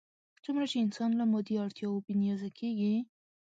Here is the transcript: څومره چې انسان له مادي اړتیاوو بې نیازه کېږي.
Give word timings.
څومره 0.43 0.65
چې 0.71 0.77
انسان 0.85 1.11
له 1.19 1.25
مادي 1.31 1.55
اړتیاوو 1.65 2.03
بې 2.05 2.13
نیازه 2.21 2.49
کېږي. 2.59 2.95